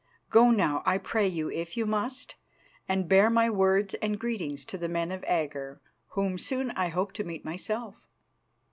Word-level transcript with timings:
Go 0.31 0.49
now, 0.49 0.81
I 0.83 0.97
pray 0.97 1.27
you, 1.27 1.51
if 1.51 1.77
you 1.77 1.85
must, 1.85 2.33
and 2.89 3.07
bear 3.07 3.29
my 3.29 3.51
words 3.51 3.93
and 4.01 4.19
greetings 4.19 4.65
to 4.65 4.77
the 4.79 4.89
men 4.89 5.11
of 5.11 5.23
Agger, 5.27 5.79
whom 6.13 6.39
soon 6.39 6.71
I 6.71 6.87
hope 6.87 7.13
to 7.13 7.23
meet 7.23 7.45
myself." 7.45 8.07